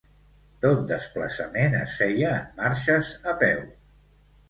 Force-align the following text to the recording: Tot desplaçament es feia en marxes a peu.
Tot 0.63 0.81
desplaçament 0.91 1.77
es 1.83 1.95
feia 2.01 2.35
en 2.41 2.51
marxes 2.65 3.15
a 3.35 3.41
peu. 3.47 3.67